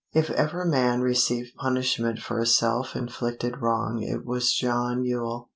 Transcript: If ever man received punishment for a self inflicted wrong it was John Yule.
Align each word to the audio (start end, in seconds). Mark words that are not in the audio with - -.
If 0.13 0.31
ever 0.31 0.65
man 0.65 1.01
received 1.01 1.53
punishment 1.57 2.17
for 2.23 2.39
a 2.39 2.47
self 2.47 2.95
inflicted 2.95 3.61
wrong 3.61 4.01
it 4.01 4.25
was 4.25 4.51
John 4.51 5.03
Yule. 5.03 5.47